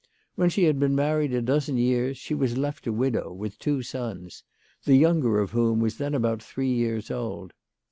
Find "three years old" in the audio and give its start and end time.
6.41-7.53